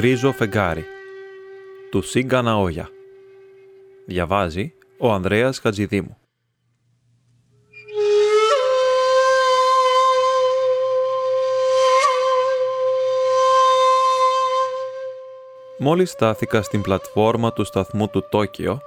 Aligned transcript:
γκρίζο 0.00 0.32
φεγγάρι 0.32 0.84
του 1.90 2.02
Σίγκα 2.02 2.42
Ναόγια. 2.42 2.88
Διαβάζει 4.06 4.72
ο 4.98 5.12
Ανδρέας 5.12 5.58
Χατζηδήμου. 5.58 6.16
Μόλις 15.78 16.10
στάθηκα 16.10 16.62
στην 16.62 16.82
πλατφόρμα 16.82 17.52
του 17.52 17.64
σταθμού 17.64 18.08
του 18.08 18.28
Τόκιο, 18.30 18.80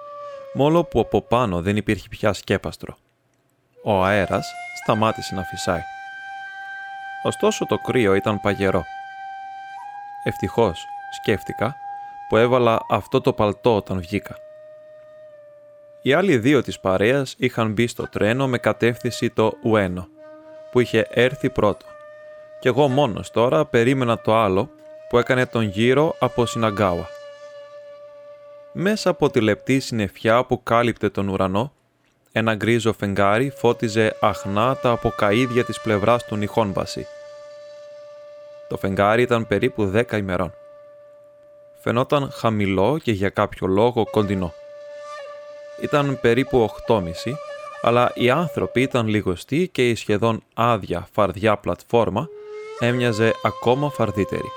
μόλο 0.54 0.84
που 0.84 1.00
από 1.00 1.22
πάνω 1.22 1.62
δεν 1.62 1.77
υπήρχε 1.77 2.08
πια 2.09 2.34
σκέπαστρο. 2.34 2.98
Ο 3.84 4.04
αέρας 4.04 4.45
σταμάτησε 4.84 5.36
να 5.36 5.44
φυσάει. 5.44 5.82
Ωστόσο 7.23 7.66
το 7.66 7.77
κρύο 7.77 8.14
ήταν 8.14 8.41
παγερό. 8.41 8.84
Ευτυχώς, 10.23 10.86
σκέφτηκα, 11.22 11.76
που 12.30 12.38
έβαλα 12.38 12.85
αυτό 12.90 13.21
το 13.21 13.34
παλτό 13.34 13.76
όταν 13.76 13.99
βγήκα. 13.99 14.35
Οι 16.02 16.13
άλλοι 16.13 16.38
δύο 16.38 16.62
της 16.62 16.80
παρέας 16.80 17.35
είχαν 17.38 17.71
μπει 17.71 17.88
στο 17.88 18.08
τρένο 18.09 18.48
με 18.48 18.58
κατεύθυνση 18.58 19.30
το 19.30 19.54
Ουένο, 19.63 20.07
που 20.71 20.80
είχε 20.80 21.07
έρθει 21.09 21.49
πρώτο. 21.49 21.85
Κι 22.59 22.68
εγώ 22.68 22.88
μόνος 22.88 23.31
τώρα 23.31 23.66
περίμενα 23.66 24.20
το 24.20 24.35
άλλο 24.35 24.70
που 25.09 25.18
έκανε 25.18 25.45
τον 25.45 25.63
γύρο 25.63 26.16
από 26.20 26.45
Συναγκάουα. 26.45 27.07
Μέσα 28.71 29.09
από 29.09 29.30
τη 29.30 29.41
λεπτή 29.41 29.80
συννεφιά 29.80 30.45
που 30.45 30.63
κάλυπτε 30.63 31.09
τον 31.09 31.27
ουρανό, 31.27 31.73
ένα 32.32 32.55
γκρίζο 32.55 32.93
φεγγάρι 32.93 33.49
φώτιζε 33.49 34.16
αχνά 34.20 34.76
τα 34.76 34.90
αποκαίδια 34.91 35.63
της 35.63 35.82
πλευράς 35.82 36.26
του 36.26 36.35
Νιχόνμπαση. 36.35 37.07
Το 38.70 38.77
φεγγάρι 38.77 39.21
ήταν 39.21 39.48
περίπου 39.48 39.85
δέκα 39.85 40.18
ημερών. 40.18 40.54
Φαινόταν 41.84 42.31
χαμηλό 42.31 42.99
και 43.03 43.12
για 43.12 43.29
κάποιο 43.29 43.67
λόγο 43.67 44.05
κοντινό. 44.12 44.53
Ήταν 45.81 46.20
περίπου 46.21 46.70
8.30, 46.87 47.01
αλλά 47.81 48.12
οι 48.15 48.29
άνθρωποι 48.29 48.81
ήταν 48.81 49.07
λιγοστοί 49.07 49.70
και 49.71 49.89
η 49.89 49.95
σχεδόν 49.95 50.43
άδεια 50.54 51.07
φαρδιά 51.11 51.57
πλατφόρμα 51.57 52.27
έμοιαζε 52.79 53.34
ακόμα 53.43 53.89
φαρδύτερη. 53.89 54.51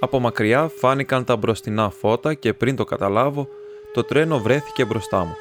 Από 0.00 0.18
μακριά 0.18 0.70
φάνηκαν 0.78 1.24
τα 1.24 1.36
μπροστινά 1.36 1.90
φώτα 1.90 2.34
και 2.34 2.54
πριν 2.54 2.76
το 2.76 2.84
καταλάβω, 2.84 3.48
το 3.92 4.04
τρένο 4.04 4.38
βρέθηκε 4.38 4.84
μπροστά 4.84 5.24
μου. 5.24 5.34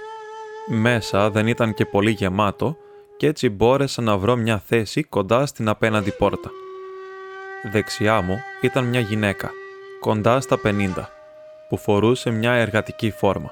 Μέσα 0.68 1.30
δεν 1.30 1.48
ήταν 1.48 1.74
και 1.74 1.86
πολύ 1.86 2.12
γεμάτο 2.12 2.78
και 3.18 3.28
έτσι 3.28 3.50
μπόρεσα 3.50 4.02
να 4.02 4.18
βρω 4.18 4.36
μια 4.36 4.64
θέση 4.66 5.04
κοντά 5.04 5.46
στην 5.46 5.70
απέναντι 5.70 6.12
πόρτα. 6.12 6.52
Δεξιά 7.72 8.22
μου 8.22 8.40
ήταν 8.62 8.86
μια 8.86 9.00
γυναίκα, 9.00 9.52
κοντά 10.00 10.42
στα 10.42 10.60
50, 10.64 10.90
που 11.70 11.78
φορούσε 11.78 12.30
μια 12.30 12.52
εργατική 12.52 13.12
φόρμα. 13.12 13.52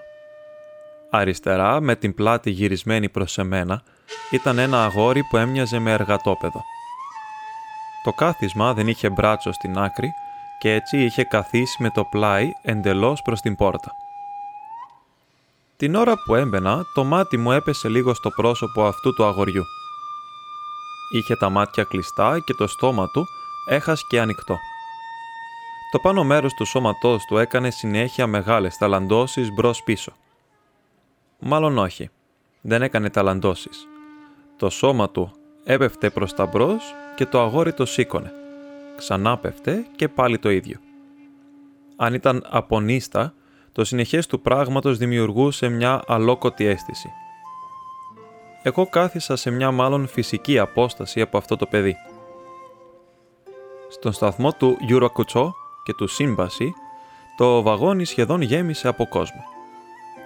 Αριστερά, 1.09 1.79
με 1.79 1.95
την 1.95 2.13
πλάτη 2.13 2.49
γυρισμένη 2.49 3.09
προς 3.09 3.37
εμένα, 3.37 3.83
ήταν 4.31 4.57
ένα 4.57 4.83
αγόρι 4.83 5.23
που 5.23 5.37
έμοιαζε 5.37 5.79
με 5.79 5.91
εργατόπεδο. 5.91 6.61
Το 8.03 8.11
κάθισμα 8.11 8.73
δεν 8.73 8.87
είχε 8.87 9.09
μπράτσο 9.09 9.51
στην 9.51 9.77
άκρη 9.77 10.09
και 10.59 10.73
έτσι 10.73 11.03
είχε 11.03 11.23
καθίσει 11.23 11.83
με 11.83 11.89
το 11.89 12.03
πλάι 12.03 12.51
εντελώς 12.61 13.21
προς 13.21 13.41
την 13.41 13.55
πόρτα. 13.55 13.91
Την 15.77 15.95
ώρα 15.95 16.13
που 16.25 16.35
έμπαινα, 16.35 16.85
το 16.93 17.03
μάτι 17.03 17.37
μου 17.37 17.51
έπεσε 17.51 17.87
λίγο 17.89 18.13
στο 18.13 18.29
πρόσωπο 18.29 18.85
αυτού 18.85 19.13
του 19.13 19.25
αγοριού. 19.25 19.63
Είχε 21.13 21.35
τα 21.35 21.49
μάτια 21.49 21.83
κλειστά 21.83 22.39
και 22.39 22.53
το 22.53 22.67
στόμα 22.67 23.07
του 23.07 23.25
έχασκε 23.69 24.19
ανοιχτό. 24.19 24.57
Το 25.95 26.01
πάνω 26.01 26.23
μέρος 26.23 26.53
του 26.53 26.65
σώματός 26.65 27.25
του 27.25 27.37
έκανε 27.37 27.69
συνέχεια 27.69 28.27
μεγάλες 28.27 28.77
ταλαντώσεις 28.77 29.51
μπρος 29.53 29.83
πίσω. 29.83 30.13
Μάλλον 31.39 31.77
όχι. 31.77 32.09
Δεν 32.61 32.81
έκανε 32.81 33.09
ταλαντώσεις. 33.09 33.87
Το 34.57 34.69
σώμα 34.69 35.09
του 35.09 35.31
έπεφτε 35.63 36.09
προς 36.09 36.33
τα 36.33 36.45
μπρος 36.45 36.93
και 37.15 37.25
το 37.25 37.41
αγόρι 37.41 37.73
το 37.73 37.85
σήκωνε. 37.85 38.31
Ξανά 38.97 39.37
πέφτε 39.37 39.85
και 39.95 40.07
πάλι 40.07 40.39
το 40.39 40.49
ίδιο. 40.49 40.79
Αν 41.95 42.13
ήταν 42.13 42.45
απονίστα, 42.49 43.33
το 43.71 43.83
συνεχές 43.83 44.27
του 44.27 44.41
πράγματος 44.41 44.97
δημιουργούσε 44.97 45.69
μια 45.69 46.01
αλόκοτη 46.07 46.65
αίσθηση. 46.65 47.09
Εγώ 48.63 48.87
κάθισα 48.89 49.35
σε 49.35 49.49
μια 49.49 49.71
μάλλον 49.71 50.07
φυσική 50.07 50.59
απόσταση 50.59 51.21
από 51.21 51.37
αυτό 51.37 51.55
το 51.55 51.65
παιδί. 51.65 51.95
Στον 53.89 54.11
σταθμό 54.11 54.51
του 54.51 54.77
Γιουρακουτσό 54.79 55.55
και 55.85 55.93
του 55.93 56.07
Σύμπαση, 56.07 56.73
το 57.37 57.61
βαγόνι 57.61 58.05
σχεδόν 58.05 58.41
γέμισε 58.41 58.87
από 58.87 59.05
κόσμο. 59.07 59.43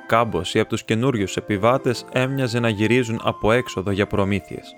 Κάμποσοι 0.08 0.59
από 0.59 0.70
τους 0.70 0.84
καινούριους 0.84 1.38
επιβάτες 1.38 2.06
έμοιαζε 2.12 2.59
να 2.59 2.70
γυρίζουν 2.70 3.20
από 3.24 3.52
έξοδο 3.52 3.92
για 3.92 4.08
προμήθειες. 4.08 4.74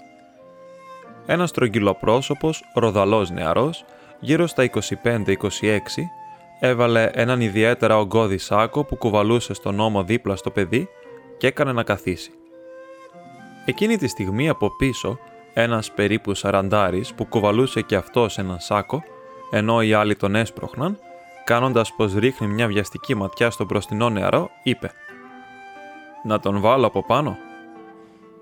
Ένας 1.26 1.50
στρογγυλοπρόσωπος, 1.50 2.64
ροδαλός 2.74 3.30
νεαρός, 3.30 3.86
γύρω 4.20 4.48
στα 4.48 4.64
25-26, 4.64 6.10
έβαλε 6.60 7.10
έναν 7.14 7.42
ιδιαίτερα 7.42 7.98
ογκώδη 7.98 8.38
σάκο 8.38 8.84
που 8.84 8.96
κουβαλούσε 8.96 9.54
στον 9.54 9.80
ώμο 9.80 10.04
δίπλα 10.04 10.36
στο 10.36 10.52
παιδί 10.52 10.90
και 11.38 11.48
έκανε 11.48 11.72
να 11.72 11.84
καθίσει. 11.84 12.32
Εκείνη 13.66 13.98
τη 13.98 14.08
στιγμή 14.08 14.50
από 14.50 14.76
πίσω, 14.76 15.20
ένας 15.54 15.92
περίπου 15.92 16.34
σαραντάρης 16.34 17.14
που 17.14 17.26
κουβαλούσε 17.26 17.82
και 17.82 17.96
αυτός 17.96 18.38
έναν 18.38 18.60
σάκο, 18.60 19.04
ενώ 19.54 19.82
οι 19.82 19.94
άλλοι 19.94 20.16
τον 20.16 20.36
έσπροχναν, 20.36 20.98
κάνοντας 21.44 21.94
πως 21.94 22.14
ρίχνει 22.14 22.48
μια 22.48 22.68
βιαστική 22.68 23.16
ματιά 23.16 23.50
στον 23.50 23.66
μπροστινό 23.66 24.10
νεαρό, 24.10 24.50
είπε 24.64 24.92
«Να 26.24 26.40
τον 26.40 26.60
βάλω 26.60 26.88
από 26.88 27.04
πάνω» 27.04 27.38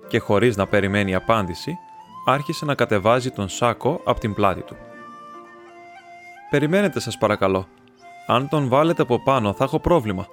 και 0.08 0.18
χωρίς 0.18 0.56
να 0.56 0.66
περιμένει 0.66 1.14
απάντηση, 1.14 1.76
άρχισε 2.26 2.64
να 2.64 2.74
κατεβάζει 2.74 3.30
τον 3.30 3.48
σάκο 3.48 4.00
από 4.04 4.20
την 4.20 4.34
πλάτη 4.34 4.60
του. 4.60 4.76
«Περιμένετε 6.50 7.00
σας 7.00 7.18
παρακαλώ. 7.18 7.66
Αν 8.26 8.48
τον 8.48 8.68
βάλετε 8.68 9.02
από 9.02 9.22
πάνω 9.22 9.52
θα 9.52 9.64
έχω 9.64 9.78
πρόβλημα», 9.78 10.26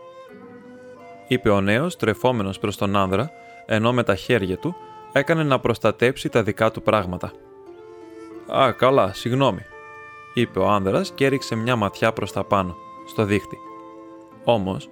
είπε 1.28 1.50
ο 1.50 1.62
νέος 1.62 1.96
τρεφόμενος 1.96 2.59
προς 2.59 2.78
τον 2.78 2.96
άνδρα, 2.96 3.32
ενώ 3.66 3.94
με 3.94 4.04
τα 4.04 4.16
χέρια 4.16 4.58
του 4.58 4.76
έκανε 5.12 5.44
να 5.44 5.59
προστατέψει 5.59 6.30
τα 6.30 6.44
δικά 6.44 6.72
του 6.72 6.82
πράγματα. 6.82 7.32
«Α, 8.48 8.72
καλά, 8.72 9.14
συγγνώμη», 9.14 9.66
είπε 10.42 10.59
ο 10.59 10.68
άνδρας 10.68 11.12
και 11.12 11.25
έριξε 11.25 11.56
μια 11.56 11.75
ματιά 11.75 12.14
προς 12.14 12.31
τα 12.31 12.44
πάνω, 12.44 12.75
στο 13.08 13.24
δίχτυ. 13.24 13.58
Όμως, 14.44 14.90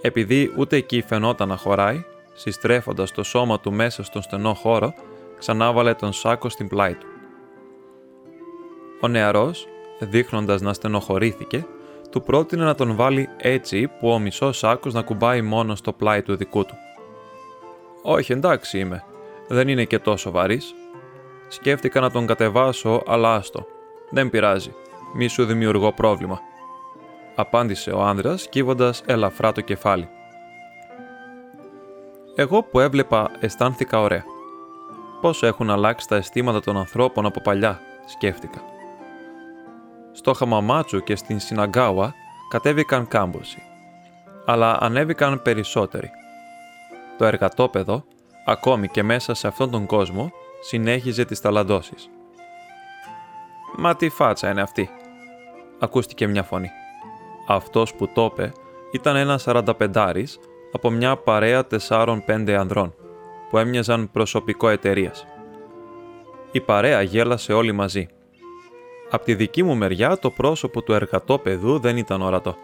επειδή 0.00 0.52
ούτε 0.56 0.76
εκεί 0.76 1.02
φαινόταν 1.02 1.48
να 1.48 1.56
χωράει, 1.56 2.04
συστρέφοντας 2.34 3.12
το 3.12 3.22
σώμα 3.22 3.60
του 3.60 3.72
μέσα 3.72 4.02
στον 4.02 4.22
στενό 4.22 4.54
χώρο, 4.54 4.94
ξανάβαλε 5.38 5.94
τον 5.94 6.12
σάκο 6.12 6.48
στην 6.48 6.68
πλάι 6.68 6.94
του. 6.94 7.06
Ο 9.00 9.08
νεαρός, 9.08 9.66
δείχνοντας 9.98 10.60
να 10.60 10.72
στενοχωρήθηκε, 10.72 11.66
του 12.10 12.22
πρότεινε 12.22 12.64
να 12.64 12.74
τον 12.74 12.96
βάλει 12.96 13.28
έτσι 13.36 13.90
που 14.00 14.08
ο 14.08 14.18
μισός 14.18 14.58
σάκος 14.58 14.94
να 14.94 15.02
κουμπάει 15.02 15.42
μόνο 15.42 15.74
στο 15.74 15.92
πλάι 15.92 16.22
του 16.22 16.36
δικού 16.36 16.64
του. 16.64 16.74
«Όχι, 18.02 18.32
εντάξει 18.32 18.78
είμαι. 18.78 19.04
Δεν 19.48 19.68
είναι 19.68 19.84
και 19.84 19.98
τόσο 19.98 20.30
βαρύς. 20.30 20.74
Σκέφτηκα 21.48 22.00
να 22.00 22.10
τον 22.10 22.26
κατεβάσω, 22.26 23.02
αλλά 23.06 23.34
άστο. 23.34 23.66
Δεν 24.10 24.30
πειράζει. 24.30 24.74
Μη 25.14 25.28
σου 25.28 25.44
δημιουργώ 25.44 25.92
πρόβλημα», 25.92 26.40
απάντησε 27.34 27.90
ο 27.90 28.02
άνδρας 28.02 28.48
κύβοντας 28.48 29.02
ελαφρά 29.06 29.52
το 29.52 29.60
κεφάλι. 29.60 30.08
Εγώ 32.34 32.62
που 32.62 32.80
έβλεπα 32.80 33.30
αισθάνθηκα 33.40 34.00
ωραία. 34.00 34.24
Πόσο 35.20 35.46
έχουν 35.46 35.70
αλλάξει 35.70 36.08
τα 36.08 36.16
αισθήματα 36.16 36.60
των 36.60 36.76
ανθρώπων 36.76 37.26
από 37.26 37.40
παλιά, 37.40 37.80
σκέφτηκα. 38.06 38.62
Στο 40.12 40.32
Χαμαμάτσου 40.32 41.02
και 41.02 41.16
στην 41.16 41.40
Συναγκάουα 41.40 42.14
κατέβηκαν 42.48 43.08
κάμποσοι, 43.08 43.62
αλλά 44.44 44.78
ανέβηκαν 44.80 45.42
περισσότεροι. 45.42 46.10
Το 47.18 47.24
εργατόπεδο, 47.24 48.04
ακόμη 48.46 48.88
και 48.88 49.02
μέσα 49.02 49.34
σε 49.34 49.48
αυτόν 49.48 49.70
τον 49.70 49.86
κόσμο, 49.86 50.30
συνέχιζε 50.60 51.24
τις 51.24 51.40
ταλαντώσεις. 51.40 52.10
«Μα 53.80 53.96
τι 53.96 54.08
φάτσα 54.08 54.50
είναι 54.50 54.60
αυτή», 54.60 54.90
ακούστηκε 55.78 56.26
μια 56.26 56.42
φωνή. 56.42 56.70
Αυτός 57.46 57.94
που 57.94 58.08
το 58.12 58.24
είπε 58.32 58.52
ήταν 58.92 59.16
ένας 59.16 59.42
45 59.46 60.24
από 60.72 60.90
μια 60.90 61.16
παρέα 61.16 61.66
4-5 61.88 62.52
ανδρών 62.52 62.94
που 63.50 63.58
έμοιαζαν 63.58 64.10
προσωπικό 64.10 64.68
εταιρείας. 64.68 65.26
Η 66.52 66.60
παρέα 66.60 67.02
γέλασε 67.02 67.52
όλοι 67.52 67.72
μαζί. 67.72 68.08
Απ' 69.10 69.24
τη 69.24 69.34
δική 69.34 69.62
μου 69.62 69.76
μεριά 69.76 70.18
το 70.18 70.30
πρόσωπο 70.30 70.82
του 70.82 70.92
εργατόπεδου 70.92 71.78
δεν 71.78 71.96
ήταν 71.96 72.22
ορατό. 72.22 72.56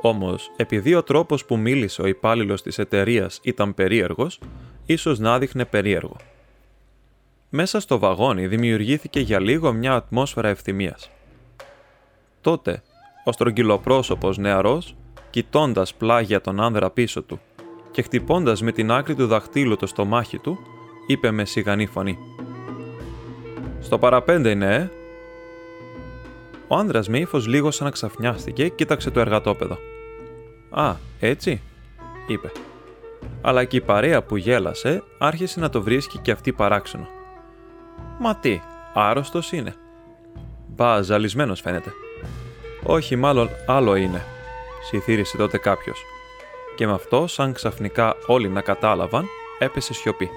Όμως, 0.00 0.50
επειδή 0.56 0.94
ο 0.94 1.02
τρόπος 1.02 1.44
που 1.44 1.58
μίλησε 1.58 2.02
ο 2.02 2.06
υπάλληλος 2.06 2.62
της 2.62 2.78
εταιρείας 2.78 3.40
ήταν 3.42 3.74
περίεργος, 3.74 4.40
ίσως 4.86 5.18
να 5.18 5.38
δείχνε 5.38 5.64
περίεργο. 5.64 6.16
Μέσα 7.54 7.80
στο 7.80 7.98
βαγόνι 7.98 8.46
δημιουργήθηκε 8.46 9.20
για 9.20 9.40
λίγο 9.40 9.72
μια 9.72 9.94
ατμόσφαιρα 9.94 10.48
ευθυμίας. 10.48 11.10
Τότε, 12.40 12.82
Ο 13.24 13.32
στρογγυλοπρόσωπος 13.32 14.38
νεαρός, 14.38 14.96
κοιτώντας 15.30 15.94
πλάγια 15.94 16.40
τον 16.40 16.60
άνδρα 16.60 16.90
πίσω 16.90 17.22
του 17.22 17.40
και 17.90 18.02
χτυπώντας 18.02 18.62
με 18.62 18.72
την 18.72 18.90
άκρη 18.90 19.14
του 19.14 19.26
δαχτύλου 19.26 19.76
το 19.76 19.86
στομάχι 19.86 20.38
του, 20.38 20.58
είπε 21.06 21.30
με 21.30 21.44
σιγανή 21.44 21.86
φωνή. 21.86 22.18
«Στο 23.80 23.98
παραπέντε 23.98 24.50
είναι, 24.50 24.74
ε!» 24.74 24.90
Ο 26.68 26.76
άνδρας 26.76 27.08
με 27.08 27.18
ύφος 27.18 27.46
λίγο 27.46 27.70
σαν 27.70 27.86
να 27.86 27.92
ξαφνιάστηκε, 27.92 28.68
κοίταξε 28.68 29.10
το 29.10 29.20
εργατόπεδο. 29.20 29.78
«Α, 30.70 30.94
έτσι», 31.20 31.60
είπε. 32.26 32.52
Αλλά 33.40 33.64
και 33.64 33.76
η 33.76 33.80
παρέα 33.80 34.22
που 34.22 34.36
γέλασε 34.36 35.02
άρχισε 35.18 35.60
να 35.60 35.68
το 35.68 35.82
βρίσκει 35.82 36.18
και 36.18 36.30
αυτή 36.30 36.52
παράξενο. 36.52 37.20
«Μα 38.18 38.36
τι, 38.36 38.60
άρρωστος 38.94 39.52
είναι». 39.52 39.74
«Μπα, 40.66 41.02
ζαλισμένος 41.02 41.60
φαίνεται». 41.60 41.92
«Όχι, 42.82 43.16
μάλλον 43.16 43.48
άλλο 43.66 43.96
είναι», 43.96 44.24
συθύρισε 44.88 45.36
τότε 45.36 45.58
κάποιος. 45.58 46.04
Και 46.76 46.86
με 46.86 46.92
αυτό, 46.92 47.26
σαν 47.26 47.52
ξαφνικά 47.52 48.16
όλοι 48.26 48.48
να 48.48 48.60
κατάλαβαν, 48.60 49.26
έπεσε 49.58 49.94
σιωπή. 49.94 50.30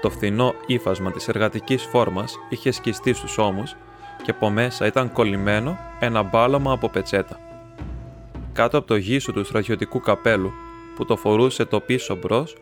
Το 0.00 0.10
φθηνό 0.10 0.54
ύφασμα 0.66 1.10
της 1.10 1.28
εργατικής 1.28 1.84
φόρμας 1.84 2.36
είχε 2.48 2.70
σκιστεί 2.70 3.12
στους 3.12 3.38
ώμους 3.38 3.76
και 4.22 4.30
από 4.30 4.50
μέσα 4.50 4.86
ήταν 4.86 5.12
κολλημένο 5.12 5.78
ένα 5.98 6.22
μπάλωμα 6.22 6.72
από 6.72 6.88
πετσέτα. 6.88 7.38
Κάτω 8.52 8.78
από 8.78 8.86
το 8.86 8.96
γύσο 8.96 9.32
του 9.32 9.44
στρατιωτικού 9.44 10.00
καπέλου 10.00 10.52
που 10.96 11.04
το 11.04 11.16
φορούσε 11.16 11.64
το 11.64 11.80
πίσω 11.80 12.14
μπρος, 12.14 12.56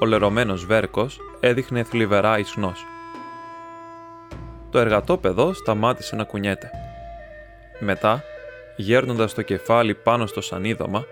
ο 0.00 0.06
λερωμένος 0.06 0.66
βέρκος 0.66 1.18
έδειχνε 1.40 1.82
θλιβερά 1.82 2.38
ισνός. 2.38 2.84
Το 4.76 4.82
εργατόπεδο 4.82 5.52
σταμάτησε 5.52 6.16
να 6.16 6.24
κουνιέται. 6.24 6.70
Μετά, 7.78 8.22
γέρνοντας 8.76 9.34
το 9.34 9.42
κεφάλι 9.42 9.94
πάνω 9.94 10.26
στο 10.26 10.40
σανίδωμα, 10.40 11.04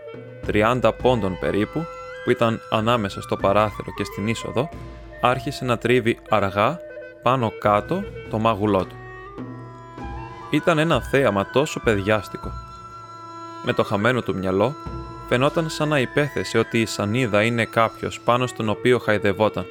30 0.46 0.90
πόντων 1.02 1.38
περίπου, 1.40 1.84
που 2.25 2.31
ήταν 2.31 2.61
ανάμεσα 2.70 3.22
στο 3.22 3.37
παράθυρο 3.37 3.93
και 3.96 4.05
στην 4.05 4.28
είσοδο, 4.28 4.69
άρχισε 5.20 5.64
να 5.64 5.78
τρίβει 5.78 6.19
αργά 6.28 6.78
πάνω 7.22 7.52
κάτω 7.58 8.05
το 8.31 8.38
μάγουλό 8.38 8.84
του. 8.84 8.96
Ήταν 10.50 10.78
ένα 10.78 11.02
θέαμα 11.02 11.50
τόσο 11.52 11.81
παιδιάστικο. 11.81 12.52
Με 13.64 13.72
το 13.72 13.84
χαμένο 13.84 14.22
του 14.22 14.37
μυαλό, 14.37 14.75
φαινόταν 15.28 15.69
σαν 15.69 15.88
να 15.88 16.00
υπέθεσε 16.00 16.58
ότι 16.58 16.81
η 16.81 16.87
σανίδα 16.87 17.43
είναι 17.43 17.64
κάποιος 17.64 18.20
πάνω 18.20 18.46
στον 18.46 18.69
οποίο 18.69 18.99
χαϊδευόταν. 18.99 19.66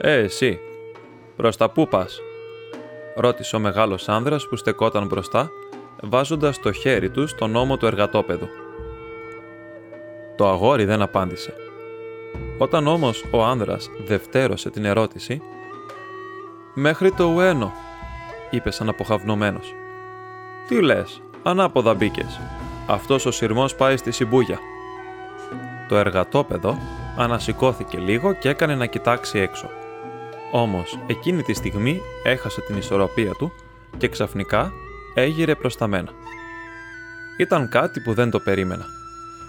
«Ε, 0.00 0.12
εσύ, 0.12 0.60
προς 1.36 1.56
τα 1.56 1.70
πού 1.70 1.88
πας» 1.88 2.20
ρώτησε 3.16 3.56
ο 3.56 3.58
μεγάλος 3.58 4.08
άνδρας 4.08 4.48
που 4.48 4.56
στεκόταν 4.56 5.06
μπροστά, 5.06 5.50
βάζοντας 6.02 6.60
το 6.60 6.72
χέρι 6.72 7.10
του 7.10 7.26
στον 7.26 7.56
ώμο 7.56 7.76
του 7.76 7.86
εργατόπεδου. 7.86 8.48
Το 10.36 10.48
αγόρι 10.48 10.84
δεν 10.84 11.02
απάντησε. 11.02 11.54
Όταν 12.58 12.86
όμως 12.86 13.24
ο 13.30 13.44
άνδρας 13.44 13.90
δευτέρωσε 14.06 14.70
την 14.70 14.84
ερώτηση 14.84 15.42
«Μέχρι 16.74 17.12
το 17.12 17.24
Ουένο», 17.24 17.72
είπε 18.50 18.70
σαν 18.70 18.88
αποχαυνωμένος. 18.88 19.74
«Τι 20.68 20.80
λες, 20.80 21.22
ανάποδα 21.42 21.94
μπήκες. 21.94 22.40
Αυτός 22.86 23.26
ο 23.26 23.30
σειρμός 23.30 23.74
πάει 23.74 23.96
στη 23.96 24.10
Σιμπούγια». 24.10 24.58
Το 25.88 25.96
εργατόπεδο 25.96 26.78
ανασηκώθηκε 27.16 27.98
λίγο 27.98 28.32
και 28.32 28.48
έκανε 28.48 28.74
να 28.74 28.86
κοιτάξει 28.86 29.38
έξω. 29.38 29.70
Όμως, 30.58 30.98
εκείνη 31.06 31.42
τη 31.42 31.54
στιγμή 31.54 32.00
έχασε 32.22 32.60
την 32.60 32.76
ισορροπία 32.76 33.32
του 33.32 33.52
και 33.96 34.08
ξαφνικά 34.08 34.72
έγειρε 35.14 35.54
προς 35.54 35.76
τα 35.76 35.86
μένα. 35.86 36.12
Ήταν 37.38 37.68
κάτι 37.68 38.00
που 38.00 38.14
δεν 38.14 38.30
το 38.30 38.40
περίμενα. 38.40 38.84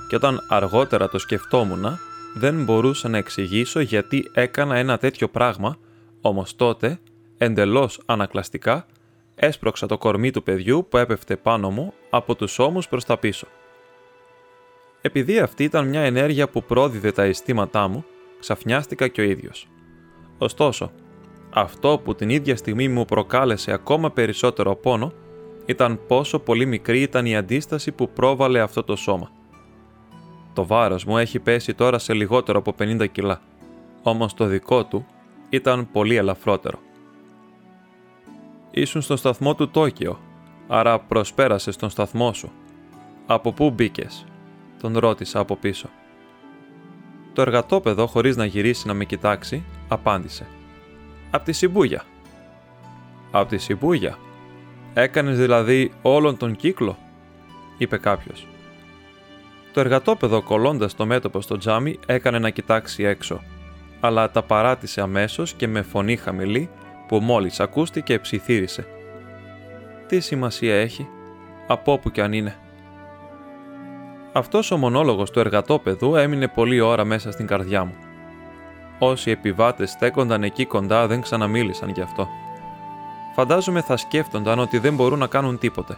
Και 0.10 0.16
όταν 0.16 0.46
αργότερα 0.50 1.10
το 1.10 1.20
σκεφτόμουνα, 1.20 2.00
δεν 2.36 2.64
μπορούσα 2.64 3.10
να 3.10 3.18
εξηγήσω 3.18 3.80
γιατί 3.80 4.32
έκανα 4.34 4.76
ένα 4.76 4.98
τέτοιο 4.98 5.28
πράγμα, 5.28 5.78
όμως 6.22 6.56
τότε, 6.56 7.00
εντελώς 7.38 8.02
ανακλαστικά, 8.06 8.86
έσπρωξα 9.36 9.88
το 9.88 9.98
κορμί 9.98 10.32
του 10.32 10.44
παιδιού 10.44 10.88
που 10.90 10.98
έπεφτε 10.98 11.36
πάνω 11.36 11.70
μου 11.70 11.94
από 12.10 12.36
τους 12.36 12.60
ώμους 12.60 12.88
προς 12.88 13.06
τα 13.06 13.18
πίσω. 13.18 13.48
Επειδή 15.02 15.40
αυτή 15.40 15.64
ήταν 15.64 15.88
μια 15.88 16.02
ενέργεια 16.02 16.48
που 16.50 16.64
πρόδιδε 16.64 17.12
τα 17.12 17.24
αισθήματά 17.24 17.88
μου, 17.88 18.06
ξαφνιάστηκα 18.40 19.08
και 19.08 19.22
ο 19.22 19.24
ίδιος. 19.24 19.68
Ωστόσο, 20.38 20.92
αυτό 21.54 22.02
που 22.04 22.16
την 22.16 22.30
ίδια 22.30 22.56
στιγμή 22.56 22.88
μου 22.88 23.06
προκάλεσε 23.06 23.72
ακόμα 23.72 24.12
περισσότερο 24.12 24.76
πόνο 24.76 25.12
ήταν 25.66 26.00
πόσο 26.08 26.40
πολύ 26.40 26.66
μικρή 26.66 27.02
ήταν 27.02 27.26
η 27.26 27.36
αντίσταση 27.36 27.92
που 27.92 28.10
πρόβαλε 28.10 28.60
αυτό 28.60 28.84
το 28.84 28.96
σώμα. 28.96 29.32
Το 30.54 30.66
βάρος 30.66 31.06
μου 31.06 31.18
έχει 31.18 31.40
πέσει 31.40 31.74
τώρα 31.74 32.00
σε 32.00 32.14
λιγότερο 32.14 32.60
από 32.60 32.76
50 32.80 33.08
κιλά, 33.12 33.42
όμως 34.04 34.34
το 34.34 34.46
δικό 34.46 34.86
του 34.86 35.06
ήταν 35.50 35.92
πολύ 35.92 36.16
ελαφρότερο. 36.16 36.80
Ήσουν 38.72 39.02
στο 39.02 39.16
σταθμό 39.16 39.56
του 39.56 39.70
Τόκιο, 39.70 40.20
άρα 40.68 41.00
προσπέρασες 41.00 41.74
στον 41.74 41.90
σταθμό 41.90 42.34
σου. 42.34 42.52
Από 43.26 43.54
πού 43.54 43.70
μπήκες, 43.70 44.26
τον 44.82 44.98
ρώτησα 44.98 45.40
από 45.40 45.56
πίσω. 45.56 45.90
Το 47.38 47.44
εργατόπεδο, 47.44 48.08
χωρίς 48.08 48.36
να 48.36 48.46
γυρίσει 48.46 48.88
να 48.88 48.94
με 48.94 49.06
κοιτάξει, 49.06 49.64
απάντησε. 49.88 50.46
«Απ' 51.32 51.44
τη 51.44 51.52
Σιμπούγια». 51.52 52.04
«Απ' 53.32 53.50
τη 53.50 53.58
Σιμπούγια. 53.58 54.18
Έκανες 54.94 55.38
δηλαδή 55.38 55.92
όλον 56.02 56.38
τον 56.38 56.56
κύκλο», 56.56 56.98
είπε 57.78 57.98
κάποιος. 57.98 58.48
Το 59.74 59.80
εργατόπεδο 59.80 60.42
κολλώντας 60.42 60.96
το 60.96 61.06
μέτωπο 61.06 61.42
στο 61.42 61.58
τζάμι 61.58 62.00
έκανε 62.06 62.40
να 62.40 62.50
κοιτάξει 62.50 63.04
έξω, 63.04 63.42
αλλά 64.00 64.32
τα 64.32 64.42
παράτησε 64.44 65.02
αμέσως 65.02 65.54
και 65.54 65.68
με 65.68 65.82
φωνή 65.82 66.16
χαμηλή 66.16 66.70
που 67.08 67.20
μόλις 67.20 67.60
ακούστηκε 67.60 68.20
ψιθύρισε. 68.20 68.88
«Τι 70.08 70.20
σημασία 70.20 70.76
έχει, 70.76 71.08
από 71.68 71.92
όπου 71.92 72.12
κι 72.12 72.22
αν 72.22 72.34
είναι». 72.34 72.56
Αυτός 74.34 74.72
ο 74.72 74.78
μονόλογος 74.78 75.32
του 75.32 75.40
εργατόπεδου 75.40 76.16
έμεινε 76.16 76.48
πολλή 76.48 76.80
ώρα 76.80 77.04
μέσα 77.04 77.32
στην 77.32 77.48
καρδιά 77.48 77.84
μου. 77.84 77.94
Όσοι 79.00 79.32
επιβάτες 79.32 79.90
στέκονταν 79.90 80.44
εκεί 80.44 80.66
κοντά 80.66 81.08
δεν 81.08 81.22
ξαναμίλησαν 81.22 81.90
γι' 81.90 82.02
αυτό. 82.02 82.28
Φαντάζομαι 83.36 83.82
θα 83.82 83.98
σκέφτονταν 83.98 84.60
ότι 84.60 84.78
δεν 84.78 84.96
μπορούν 84.96 85.20
να 85.20 85.28
κάνουν 85.28 85.58
τίποτε. 85.58 85.98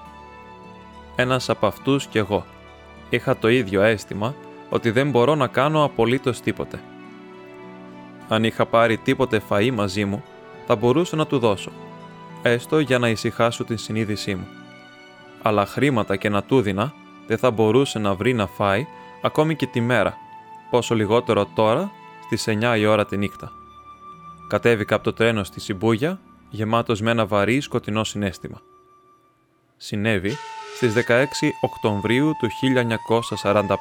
Ένας 1.15 1.49
από 1.49 1.67
αυτούς 1.67 2.07
κι 2.07 2.17
εγώ– 2.17 2.45
είχα 3.09 3.37
το 3.37 3.47
ίδιο 3.47 3.81
αίσθημα 3.81 4.35
ότι 4.69 4.91
δεν 4.91 5.09
μπορώ 5.09 5.35
να 5.35 5.47
κάνω 5.47 5.83
απολύτως 5.83 6.41
τίποτε. 6.41 6.79
Αν 8.27 8.43
είχα 8.43 8.65
πάρει 8.65 8.97
τίποτε 8.97 9.41
φαΐ 9.49 9.71
μαζί 9.71 10.05
μου, 10.05 10.23
θα 10.67 10.75
μπορούσα 10.75 11.15
να 11.15 11.27
του 11.27 11.39
δώσω, 11.39 11.71
έστω 12.41 12.79
για 12.79 12.99
να 12.99 13.09
ησυχάσω 13.09 13.63
την 13.63 13.77
συνείδησή 13.77 14.35
μου. 14.35 14.47
Αλλά 15.41 15.65
χρήματα 15.65 16.15
και 16.15 16.29
να 16.29 16.43
του 16.43 16.61
δίνα, 16.61 16.93
δεν 17.29 17.37
θα 17.37 17.51
μπορούσε 17.51 17.99
να 17.99 18.15
βρει 18.15 18.33
να 18.33 18.47
φάει 18.47 18.87
ακόμη 19.21 19.55
και 19.55 19.67
τη 19.67 19.81
μέρα, 19.81 20.17
πόσο 20.69 20.95
λιγότερο 20.95 21.45
τώρα 21.45 21.91
στις 22.25 22.45
9 22.47 22.75
η 22.77 22.85
ώρα 22.85 23.05
τη 23.05 23.17
νύχτα. 23.17 23.51
Κατέβηκα 24.47 24.95
από 24.95 25.03
το 25.03 25.13
τρένο 25.13 25.43
στη 25.43 25.59
Σιμπούγια, 25.59 26.19
γεμάτος 26.49 27.01
με 27.01 27.11
ένα 27.11 27.25
βαρύ 27.25 27.61
σκοτεινό 27.61 28.03
συνέστημα. 28.03 28.61
Συνέβη 29.77 30.35
στις 30.75 30.93
16 30.93 31.25
Οκτωβρίου 31.61 32.31
του 32.39 32.47
1945. 33.43 33.75